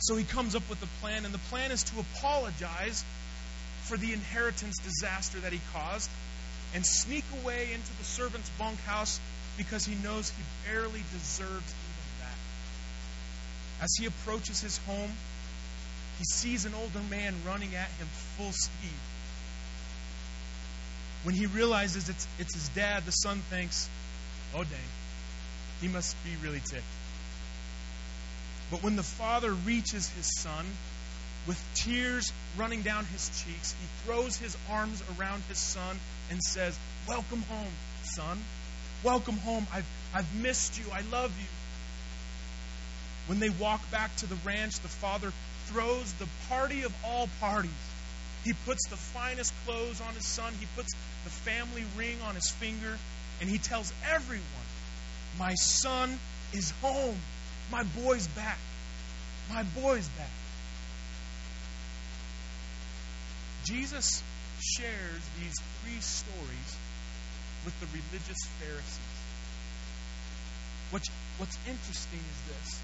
[0.00, 3.04] So he comes up with a plan, and the plan is to apologize
[3.82, 6.10] for the inheritance disaster that he caused
[6.74, 9.20] and sneak away into the servant's bunkhouse
[9.56, 13.84] because he knows he barely deserves even that.
[13.84, 15.12] As he approaches his home,
[16.18, 18.98] he sees an older man running at him full speed.
[21.24, 23.88] When he realizes it's, it's his dad, the son thinks,
[24.54, 24.90] oh, dang,
[25.80, 26.84] he must be really ticked.
[28.70, 30.66] But when the father reaches his son,
[31.46, 35.98] with tears running down his cheeks, he throws his arms around his son
[36.30, 38.38] and says, Welcome home, son.
[39.02, 39.66] Welcome home.
[39.72, 40.84] I've, I've missed you.
[40.90, 41.46] I love you.
[43.26, 45.32] When they walk back to the ranch, the father
[45.66, 47.70] throws the party of all parties.
[48.44, 50.92] He puts the finest clothes on his son, he puts
[51.24, 52.98] the family ring on his finger,
[53.40, 54.44] and he tells everyone,
[55.38, 56.18] My son
[56.52, 57.16] is home.
[57.72, 58.58] My boy's back.
[59.50, 60.30] My boy's back.
[63.64, 64.22] Jesus
[64.60, 66.76] shares these three stories
[67.64, 69.14] with the religious Pharisees.
[70.90, 71.08] What's,
[71.38, 72.80] what's interesting is this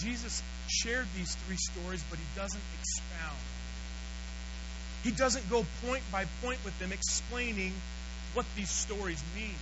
[0.00, 3.36] Jesus shared these three stories, but he doesn't expound.
[5.02, 7.72] He doesn't go point by point with them explaining
[8.34, 9.54] what these stories mean.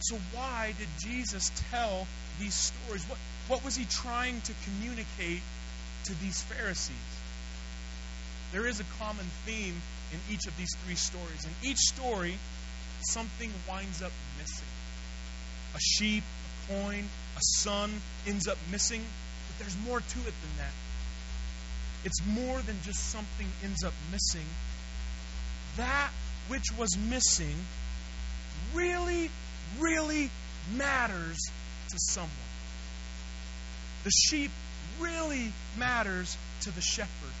[0.00, 2.06] So, why did Jesus tell
[2.38, 3.02] these stories?
[3.08, 5.42] What, what was he trying to communicate
[6.04, 6.96] to these Pharisees?
[8.52, 9.80] There is a common theme
[10.12, 11.44] in each of these three stories.
[11.44, 12.38] In each story,
[13.10, 14.68] something winds up missing.
[15.74, 17.04] A sheep, a coin,
[17.36, 17.90] a son
[18.26, 19.04] ends up missing,
[19.48, 20.72] but there's more to it than that.
[22.04, 24.46] It's more than just something ends up missing.
[25.76, 26.10] That
[26.48, 27.54] which was missing
[28.74, 29.30] really,
[29.78, 30.30] really
[30.76, 31.38] matters
[31.90, 32.30] to someone.
[34.04, 34.50] The sheep
[35.00, 37.32] really matters to the shepherd.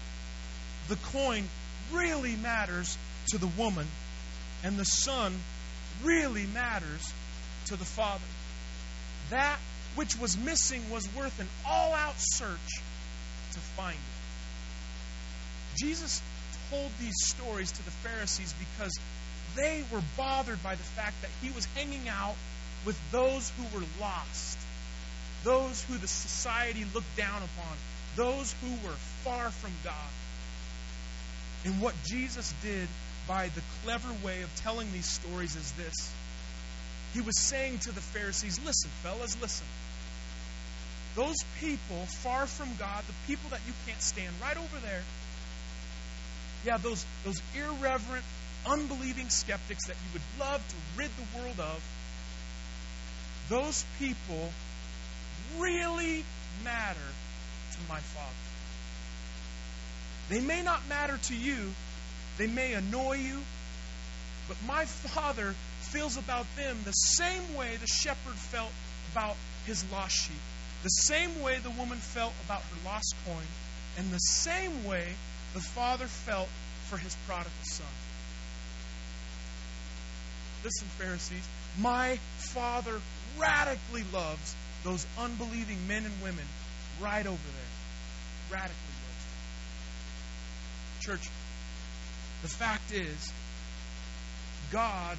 [0.88, 1.44] The coin
[1.92, 2.96] really matters
[3.28, 3.86] to the woman.
[4.64, 5.34] And the son
[6.02, 7.12] really matters
[7.66, 8.24] to the father.
[9.30, 9.58] That
[9.94, 12.82] which was missing was worth an all out search
[13.52, 14.17] to find it.
[15.78, 16.20] Jesus
[16.70, 18.92] told these stories to the Pharisees because
[19.54, 22.34] they were bothered by the fact that he was hanging out
[22.84, 24.58] with those who were lost,
[25.44, 27.76] those who the society looked down upon,
[28.16, 30.10] those who were far from God.
[31.64, 32.88] And what Jesus did
[33.26, 36.12] by the clever way of telling these stories is this
[37.14, 39.66] He was saying to the Pharisees, Listen, fellas, listen.
[41.14, 45.02] Those people far from God, the people that you can't stand, right over there,
[46.64, 48.24] yeah, those, those irreverent,
[48.66, 51.82] unbelieving skeptics that you would love to rid the world of,
[53.48, 54.52] those people
[55.58, 56.24] really
[56.64, 56.98] matter
[57.72, 58.34] to my Father.
[60.28, 61.72] They may not matter to you,
[62.36, 63.40] they may annoy you,
[64.46, 68.70] but my Father feels about them the same way the shepherd felt
[69.12, 70.36] about his lost sheep,
[70.82, 73.46] the same way the woman felt about her lost coin,
[73.96, 75.14] and the same way
[75.58, 76.48] the Father felt
[76.88, 77.86] for his prodigal son.
[80.62, 81.48] Listen, Pharisees,
[81.80, 83.00] my Father
[83.36, 86.44] radically loves those unbelieving men and women
[87.00, 88.56] right over there.
[88.56, 89.24] Radically loves
[91.00, 91.16] them.
[91.16, 91.28] Church,
[92.42, 93.32] the fact is,
[94.70, 95.16] God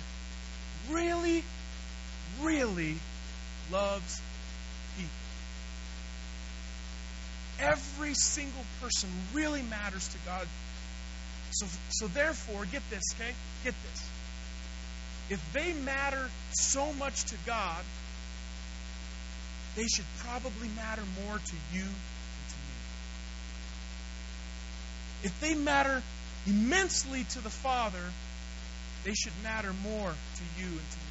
[0.89, 1.43] really,
[2.39, 2.95] really
[3.73, 4.21] loves
[4.95, 5.11] people.
[7.59, 10.47] Every single person really matters to God.
[11.51, 13.33] So, so therefore, get this, okay?
[13.63, 14.09] Get this.
[15.29, 17.83] If they matter so much to God,
[19.75, 22.75] they should probably matter more to you than to me.
[25.23, 26.01] If they matter
[26.47, 28.03] immensely to the Father,
[29.03, 31.03] they should matter more to you and to me.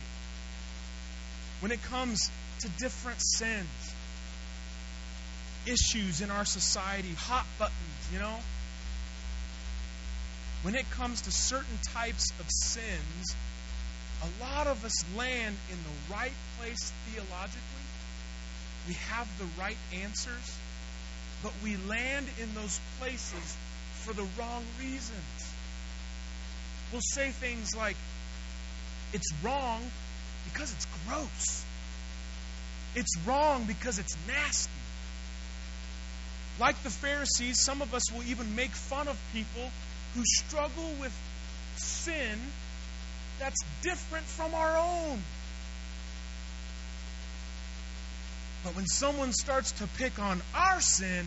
[1.61, 2.31] When it comes
[2.61, 3.88] to different sins,
[5.69, 8.37] issues in our society, hot buttons, you know,
[10.63, 13.37] when it comes to certain types of sins,
[14.23, 17.61] a lot of us land in the right place theologically.
[18.89, 20.59] We have the right answers,
[21.43, 23.57] but we land in those places
[23.95, 25.53] for the wrong reasons.
[26.93, 27.97] We'll say things like,
[29.13, 29.83] it's wrong
[30.51, 31.65] because it's gross.
[32.95, 34.73] It's wrong because it's nasty.
[36.59, 39.71] Like the Pharisees, some of us will even make fun of people
[40.15, 41.17] who struggle with
[41.77, 42.39] sin
[43.39, 45.23] that's different from our own.
[48.65, 51.27] But when someone starts to pick on our sin,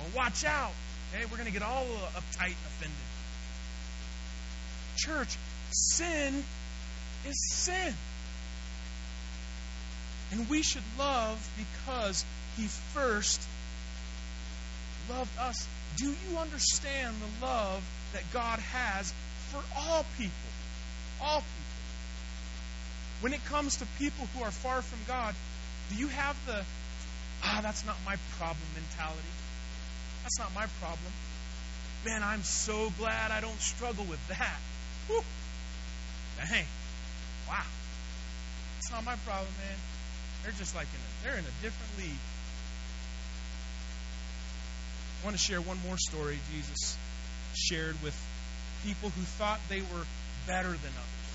[0.00, 0.72] well, watch out.
[1.12, 2.96] Okay, we're going to get all uptight and offended.
[4.96, 5.36] Church,
[5.72, 6.44] sin
[7.26, 7.94] is sin.
[10.30, 12.24] And we should love because
[12.56, 13.42] He first
[15.10, 15.66] loved us.
[15.96, 19.12] Do you understand the love that God has
[19.50, 20.32] for all people?
[21.20, 21.62] All people.
[23.20, 25.34] When it comes to people who are far from God,
[25.90, 26.64] do you have the,
[27.44, 29.32] ah, that's not my problem mentality?
[30.22, 31.12] That's not my problem.
[32.04, 34.58] Man, I'm so glad I don't struggle with that.
[35.08, 35.22] Whew.
[36.38, 36.66] Dang.
[37.48, 37.62] Wow.
[38.78, 39.78] It's not my problem, man.
[40.42, 42.22] They're just like in a, they're in a different league.
[45.22, 46.98] I want to share one more story Jesus
[47.54, 48.18] shared with
[48.84, 50.04] people who thought they were
[50.48, 51.28] better than others.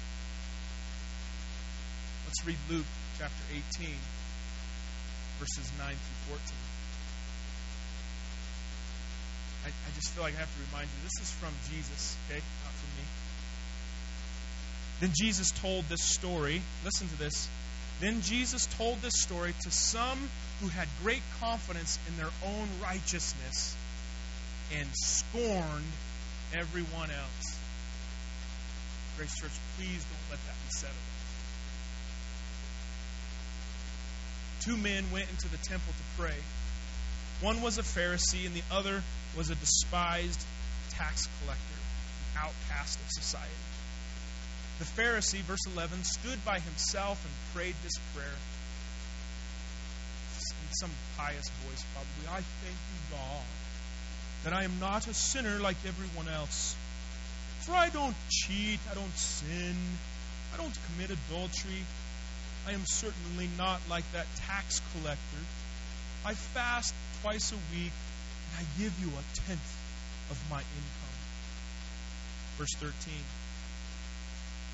[2.26, 2.86] Let's read Luke
[3.18, 3.44] chapter
[3.80, 3.96] 18,
[5.40, 6.44] verses 9 through 14.
[9.64, 12.42] I, I just feel like I have to remind you this is from Jesus, okay?
[12.66, 13.08] Not from me.
[15.00, 16.62] Then Jesus told this story.
[16.84, 17.48] Listen to this.
[18.02, 23.77] Then Jesus told this story to some who had great confidence in their own righteousness
[24.76, 25.92] and scorned
[26.54, 27.60] everyone else.
[29.18, 31.18] Grace Church, please don't let that be said of us.
[34.66, 36.38] Two men went into the temple to pray.
[37.42, 39.04] One was a Pharisee, and the other
[39.36, 40.44] was a despised
[40.92, 41.80] tax collector,
[42.38, 43.54] outcast of society.
[44.80, 48.38] The Pharisee, verse 11, stood by himself and prayed this prayer.
[50.50, 52.28] In some pious voice, probably.
[52.30, 53.44] I thank you, God,
[54.44, 56.76] that I am not a sinner like everyone else.
[57.62, 59.76] For I don't cheat, I don't sin,
[60.54, 61.84] I don't commit adultery.
[62.68, 65.44] I am certainly not like that tax collector.
[66.26, 69.78] I fast twice a week, and I give you a tenth
[70.30, 71.18] of my income.
[72.58, 72.94] Verse 13.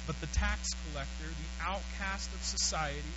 [0.07, 3.13] But the tax collector, the outcast of society,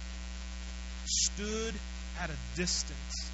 [1.07, 1.75] stood
[2.21, 3.31] at a distance,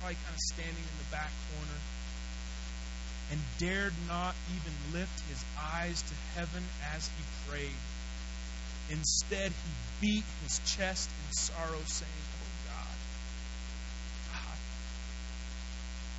[0.00, 1.78] probably kind of standing in the back corner,
[3.30, 6.62] and dared not even lift his eyes to heaven
[6.94, 7.80] as he prayed.
[8.90, 12.98] Instead, he beat his chest in sorrow, saying, Oh God,
[14.32, 14.58] God,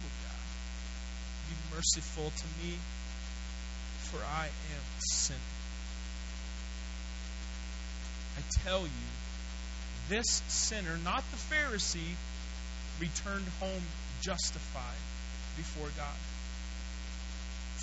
[0.03, 0.49] oh God,
[1.49, 2.77] be merciful to me,
[4.09, 5.39] for I am a sinner.
[8.37, 9.07] I tell you,
[10.09, 12.15] this sinner, not the Pharisee,
[12.99, 13.83] returned home
[14.21, 15.01] justified
[15.57, 16.15] before God.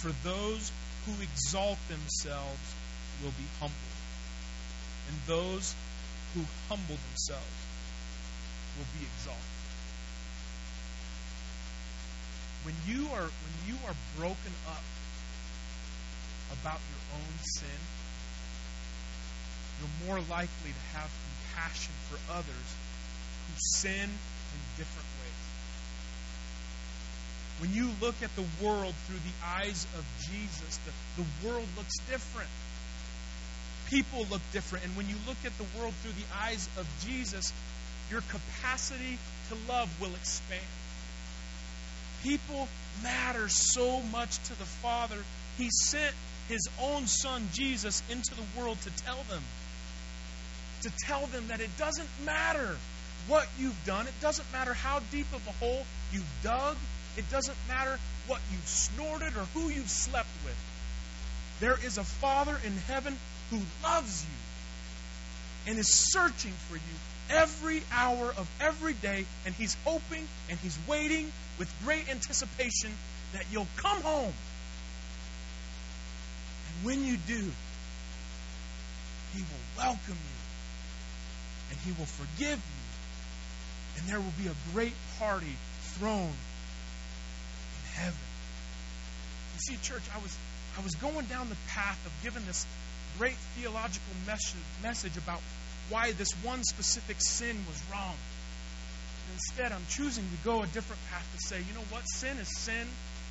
[0.01, 0.73] For those
[1.05, 2.75] who exalt themselves
[3.23, 4.01] will be humbled,
[5.09, 5.75] and those
[6.33, 7.61] who humble themselves
[8.79, 9.45] will be exalted.
[12.65, 14.85] When you are when you are broken up
[16.61, 17.81] about your own sin,
[19.81, 21.11] you're more likely to have
[21.53, 22.69] compassion for others
[23.49, 25.10] who sin in different.
[27.61, 31.95] When you look at the world through the eyes of Jesus, the, the world looks
[32.09, 32.49] different.
[33.89, 34.85] People look different.
[34.85, 37.53] And when you look at the world through the eyes of Jesus,
[38.11, 39.19] your capacity
[39.49, 40.63] to love will expand.
[42.23, 42.69] People
[43.03, 45.17] matter so much to the Father.
[45.59, 46.15] He sent
[46.49, 49.43] his own son, Jesus, into the world to tell them
[50.83, 52.77] to tell them that it doesn't matter
[53.29, 56.77] what you've done, it doesn't matter how deep of a hole you've dug,
[57.21, 60.57] it doesn't matter what you've snorted or who you've slept with.
[61.61, 63.17] There is a Father in heaven
[63.51, 66.97] who loves you and is searching for you
[67.29, 72.91] every hour of every day, and He's hoping and He's waiting with great anticipation
[73.35, 74.33] that you'll come home.
[76.67, 77.51] And when you do,
[79.35, 80.41] He will welcome you
[81.71, 83.99] and he will forgive you.
[83.99, 85.57] And there will be a great party
[85.99, 86.33] thrown
[87.95, 88.27] heaven.
[89.55, 90.37] You see, church, I was
[90.79, 92.67] I was going down the path of giving this
[93.19, 95.41] great theological message, message about
[95.89, 98.15] why this one specific sin was wrong.
[98.15, 102.39] And instead, I'm choosing to go a different path to say, you know what, sin
[102.39, 102.87] is sin,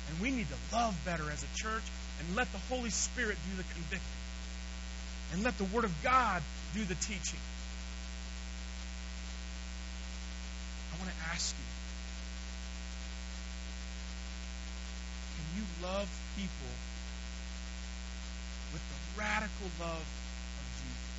[0.08, 1.82] and we need to love better as a church
[2.20, 4.20] and let the Holy Spirit do the convicting.
[5.32, 6.42] And let the Word of God
[6.74, 7.38] do the teaching.
[10.92, 11.69] I want to ask you
[15.56, 16.72] you love people
[18.72, 21.10] with the radical love of Jesus?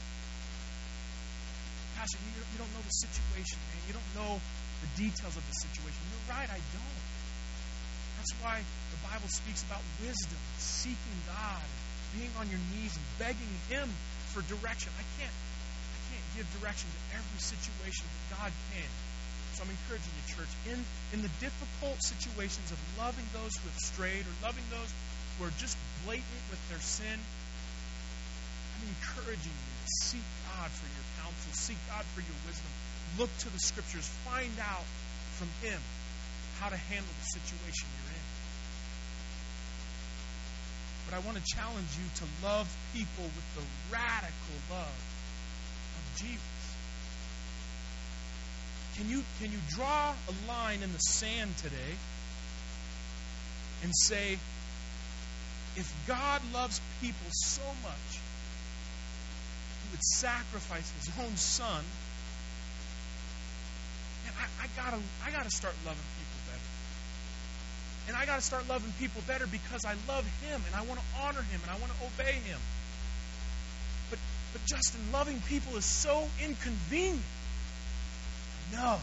[1.98, 3.80] Pastor, you, you don't know the situation, man.
[3.88, 4.34] You don't know
[4.82, 6.02] the details of the situation.
[6.10, 7.02] You're right, I don't.
[8.18, 11.66] That's why the Bible speaks about wisdom, seeking God,
[12.14, 13.90] being on your knees and begging Him
[14.30, 14.94] for direction.
[14.94, 18.92] I can't, I can't give direction to every situation, but God can.
[19.62, 20.80] I'm encouraging you, church, in,
[21.14, 24.90] in the difficult situations of loving those who have strayed or loving those
[25.38, 31.06] who are just blatant with their sin, I'm encouraging you to seek God for your
[31.22, 32.72] counsel, seek God for your wisdom.
[33.22, 34.88] Look to the scriptures, find out
[35.38, 35.78] from Him
[36.58, 38.28] how to handle the situation you're in.
[41.06, 42.66] But I want to challenge you to love
[42.98, 45.02] people with the radical love
[45.98, 46.61] of Jesus.
[48.98, 51.96] Can you, can you draw a line in the sand today
[53.84, 54.38] and say,
[55.76, 58.12] if God loves people so much,
[59.84, 61.84] he would sacrifice his own son.
[64.28, 66.68] And I, I gotta I gotta start loving people better.
[68.08, 71.06] And I gotta start loving people better because I love him and I want to
[71.22, 72.60] honor him and I want to obey him.
[74.10, 74.20] But
[74.54, 77.24] but Justin, loving people is so inconvenient.
[78.72, 79.00] No.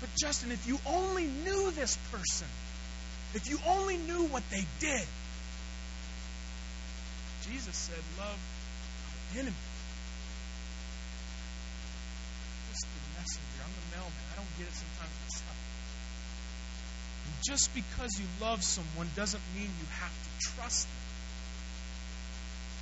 [0.00, 2.46] But Justin, if you only knew this person,
[3.34, 5.06] if you only knew what they did,
[7.50, 9.54] Jesus said, love our enemies.
[12.70, 13.62] Just the messenger.
[13.64, 14.24] I'm the mailman.
[14.32, 15.56] I don't get it sometimes myself.
[17.26, 21.04] And just because you love someone doesn't mean you have to trust them.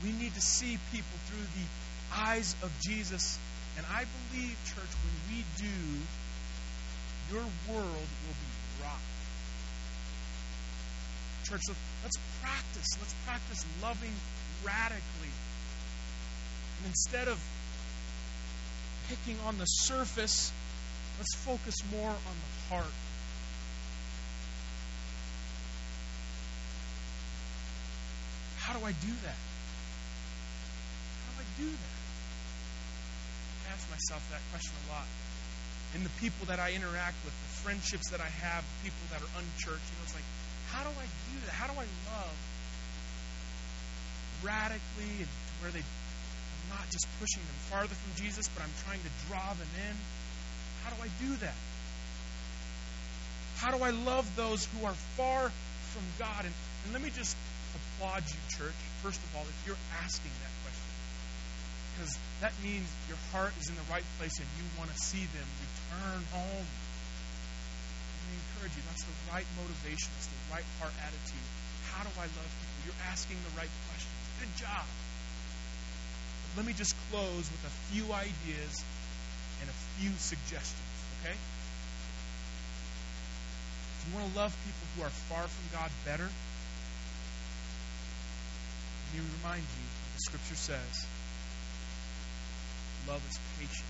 [0.04, 1.66] We need to see people through the
[2.12, 3.38] eyes of Jesus.
[3.76, 5.76] And I believe, church, when we do,
[7.30, 9.02] your world will be rocked.
[11.44, 11.60] Church,
[12.02, 12.86] let's practice.
[12.98, 14.14] Let's practice loving
[14.64, 15.32] radically.
[16.78, 17.38] And instead of
[19.08, 20.52] picking on the surface,
[21.18, 22.92] let's focus more on the heart.
[28.58, 29.36] How do I do that?
[31.36, 31.76] How do that?
[31.76, 31.95] I ask
[33.96, 35.08] myself that question a lot.
[35.96, 39.32] And the people that I interact with, the friendships that I have, people that are
[39.40, 40.28] unchurched, you know, it's like,
[40.68, 41.54] how do I do that?
[41.56, 42.36] How do I love
[44.44, 45.32] radically and
[45.64, 49.54] where they I'm not just pushing them farther from Jesus, but I'm trying to draw
[49.56, 49.94] them in?
[50.84, 51.56] How do I do that?
[53.56, 55.48] How do I love those who are far
[55.94, 56.44] from God?
[56.44, 56.52] And,
[56.84, 57.36] and let me just
[57.72, 60.52] applaud you, church, first of all, if you're asking that
[61.96, 62.12] because
[62.44, 65.48] that means your heart is in the right place and you want to see them
[65.64, 66.68] return home.
[66.68, 68.84] Let me encourage you.
[68.92, 70.12] That's the right motivation.
[70.12, 71.48] That's the right heart attitude.
[71.96, 72.76] How do I love people?
[72.84, 74.12] You're asking the right questions.
[74.44, 74.84] Good job.
[74.84, 78.84] But let me just close with a few ideas
[79.64, 80.92] and a few suggestions,
[81.24, 81.32] okay?
[83.96, 86.28] If you want to love people who are far from God better,
[89.00, 91.08] let me remind you what the Scripture says
[93.08, 93.86] love is patient.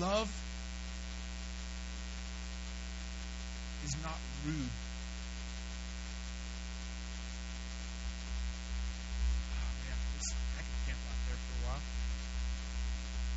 [0.00, 0.28] Love
[3.84, 4.56] is not rude.
[9.54, 9.98] Oh man,
[10.56, 11.84] I can camp out there for a while.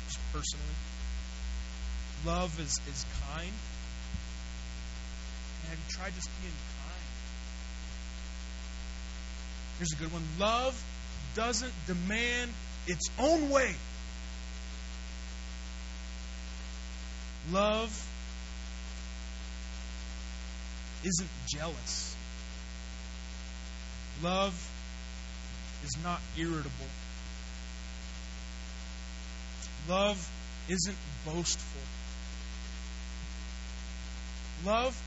[0.06, 0.76] Just personally.
[2.24, 3.52] Love is, is kind.
[5.68, 7.06] Have you tried just being kind?
[9.78, 10.24] Here's a good one.
[10.38, 10.82] Love
[11.34, 12.50] doesn't demand
[12.86, 13.74] its own way.
[17.50, 18.06] Love
[21.04, 22.16] isn't jealous.
[24.22, 24.54] Love
[25.84, 26.70] is not irritable.
[29.88, 30.30] Love
[30.68, 31.82] isn't boastful.
[34.64, 35.00] Love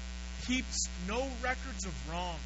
[0.47, 2.39] keeps no records of wrongs.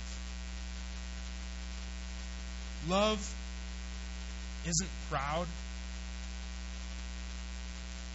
[2.88, 3.36] Love
[4.68, 5.48] isn't proud.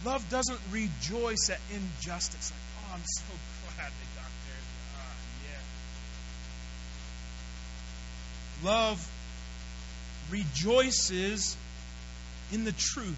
[0.05, 2.51] Love doesn't rejoice at injustice.
[2.51, 3.23] Like, oh, I'm so
[3.75, 4.63] glad they got there.
[4.97, 5.15] Ah,
[8.63, 8.69] yeah.
[8.69, 9.11] Love
[10.31, 11.57] rejoices
[12.51, 13.17] in the truth.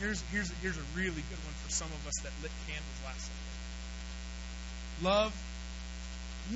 [0.00, 3.30] Here's, here's, here's a really good one for some of us that lit candles last
[3.30, 3.46] Sunday.
[5.02, 5.32] Love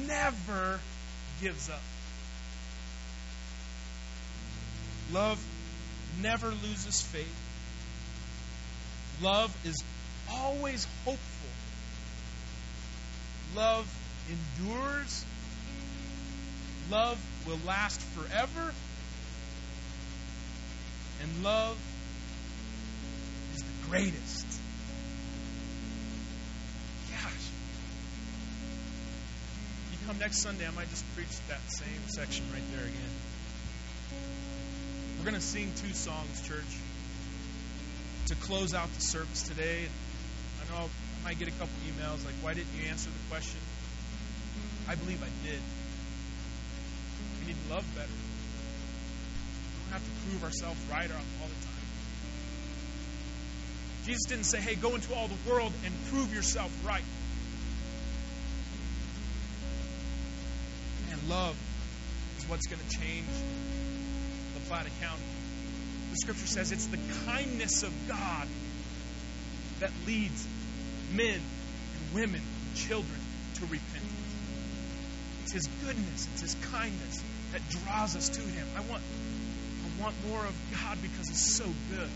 [0.07, 0.81] never
[1.41, 1.81] gives up.
[5.13, 5.45] Love
[6.23, 7.27] never loses faith.
[9.21, 9.77] Love is
[10.31, 11.51] always hopeful.
[13.57, 13.87] Love
[14.29, 15.25] endures.
[16.91, 18.73] Love will last forever.
[21.23, 21.77] And love
[23.55, 24.47] is the greatest.
[27.11, 27.33] Gosh.
[29.93, 33.11] You come next Sunday, I might just preach that same section right there again.
[35.21, 36.79] We're going to sing two songs, church,
[38.29, 39.85] to close out the service today.
[39.85, 43.61] I know I might get a couple emails like, why didn't you answer the question?
[44.89, 45.61] I believe I did.
[47.39, 48.09] We need love better.
[49.77, 51.85] We don't have to prove ourselves right all the time.
[54.07, 57.05] Jesus didn't say, hey, go into all the world and prove yourself right.
[61.13, 61.59] And love
[62.39, 63.27] is what's going to change
[64.71, 65.23] County.
[66.11, 68.47] The scripture says it's the kindness of God
[69.81, 70.47] that leads
[71.13, 73.21] men and women and children
[73.55, 74.05] to repentance.
[75.43, 78.67] It's His goodness, it's His kindness that draws us to Him.
[78.77, 82.09] I want, I want more of God because He's so good.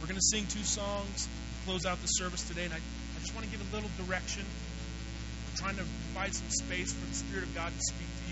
[0.00, 1.28] We're going to sing two songs,
[1.64, 4.44] close out the service today, and I, I just want to give a little direction.
[4.44, 8.31] I'm trying to provide some space for the Spirit of God to speak to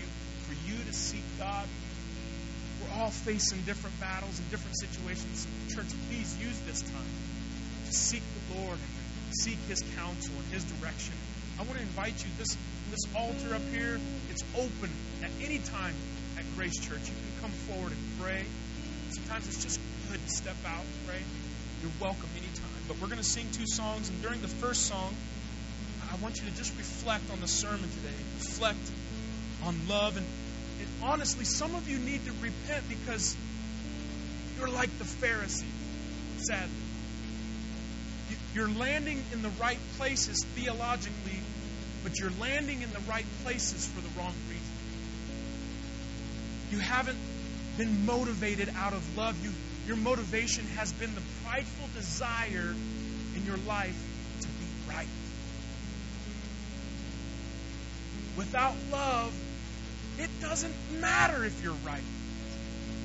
[0.71, 1.67] you to seek God
[2.81, 5.47] we're all facing different battles and different situations.
[5.69, 7.11] Church, please use this time
[7.85, 11.13] to seek the Lord and seek His counsel and His direction.
[11.59, 12.29] I want to invite you.
[12.37, 12.57] This
[12.89, 13.99] this altar up here,
[14.29, 14.89] it's open
[15.23, 15.95] at any time
[16.37, 17.07] at Grace Church.
[17.07, 18.43] You can come forward and pray.
[19.11, 21.21] Sometimes it's just good to step out and pray.
[21.81, 22.81] You're welcome anytime.
[22.87, 25.15] But we're going to sing two songs, and during the first song,
[26.11, 28.15] I want you to just reflect on the sermon today.
[28.39, 28.91] Reflect
[29.63, 30.25] on love and
[31.03, 33.35] honestly, some of you need to repent because
[34.57, 35.65] you're like the Pharisee,
[36.37, 36.75] sadly.
[38.53, 41.39] You're landing in the right places theologically,
[42.03, 44.61] but you're landing in the right places for the wrong reason.
[46.71, 47.17] You haven't
[47.77, 49.41] been motivated out of love.
[49.43, 49.51] You,
[49.87, 52.75] your motivation has been the prideful desire
[53.35, 53.97] in your life
[54.41, 55.07] to be right.
[58.37, 59.33] Without love,
[60.19, 62.03] it doesn't matter if you're right.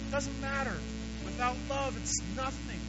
[0.08, 0.74] It doesn't matter.
[1.24, 2.80] Without love, it's nothing.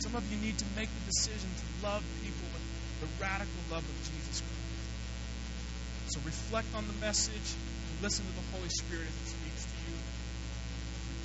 [0.00, 2.62] Some of you need to make the decision to love people with
[3.00, 6.12] the radical love of Jesus Christ.
[6.14, 9.76] So reflect on the message and listen to the Holy Spirit if He speaks to
[9.86, 9.96] you.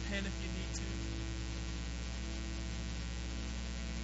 [0.06, 0.82] Repent if you need to.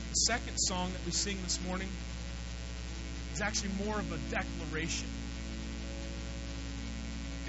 [0.09, 1.89] The second song that we sing this morning
[3.33, 5.07] is actually more of a declaration.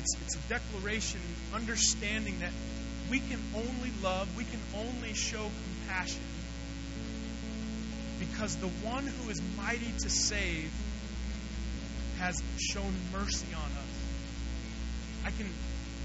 [0.04, 1.20] It's, it's a declaration,
[1.54, 2.52] understanding that
[3.10, 5.50] we can only love, we can only show
[5.88, 6.20] compassion
[8.20, 10.70] because the one who is mighty to save
[12.18, 13.94] has shown mercy on us.
[15.24, 15.48] I can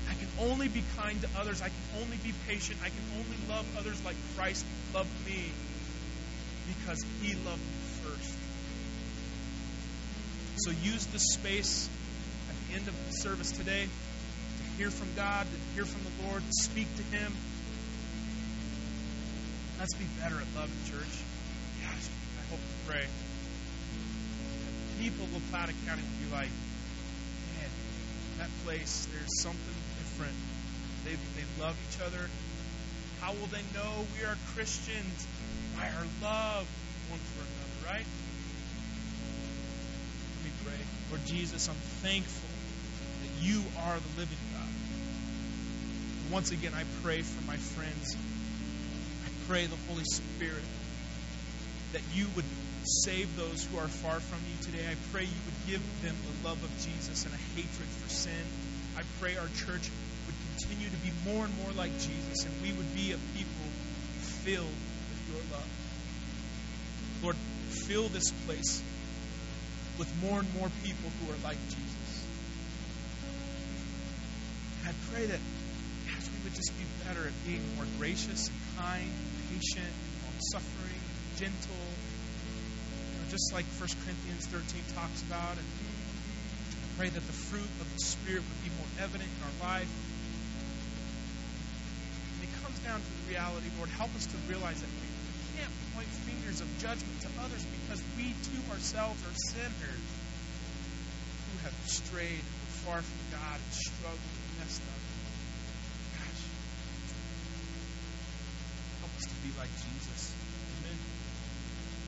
[0.10, 1.62] I can only be kind to others.
[1.62, 2.80] I can only be patient.
[2.82, 5.52] I can only love others like Christ loved me
[6.68, 8.34] because he loved me first.
[10.56, 11.90] So use the space
[12.74, 16.54] end of the service today to hear from God, to hear from the Lord, to
[16.64, 17.34] speak to Him.
[19.80, 21.16] Let's be better at loving church.
[21.82, 22.08] Gosh,
[22.38, 23.06] I hope and pray.
[25.00, 26.52] People of La Plata County will be like,
[27.58, 27.70] man,
[28.40, 30.36] that place, there's something different.
[31.06, 32.30] They, they love each other.
[33.22, 35.28] How will they know we are Christians?
[35.78, 36.68] By our love
[37.10, 38.06] one for another, right?
[40.36, 40.80] Let me pray.
[41.10, 42.49] Lord Jesus, I'm thankful
[43.42, 44.68] you are the living God.
[46.32, 48.16] Once again, I pray for my friends.
[49.26, 50.64] I pray the Holy Spirit
[51.94, 52.46] that you would
[52.86, 54.86] save those who are far from you today.
[54.86, 58.46] I pray you would give them the love of Jesus and a hatred for sin.
[58.98, 59.90] I pray our church
[60.26, 63.68] would continue to be more and more like Jesus and we would be a people
[64.44, 65.70] filled with your love.
[67.24, 67.36] Lord,
[67.70, 68.82] fill this place
[69.98, 72.26] with more and more people who are like Jesus.
[74.86, 75.42] I pray that
[76.18, 79.12] as we would just be better at being more gracious and kind,
[79.50, 79.94] patient,
[80.26, 81.02] long suffering,
[81.38, 85.58] gentle, you know, just like 1 Corinthians 13 talks about.
[85.58, 89.58] And I pray that the fruit of the Spirit would be more evident in our
[89.66, 89.90] life.
[92.38, 95.10] And it comes down to the reality, Lord, help us to realize that we
[95.58, 100.06] can't point fingers of judgment to others because we too ourselves are sinners
[101.50, 102.46] who have strayed
[102.86, 104.20] far from God and struggled
[104.58, 105.09] messed up.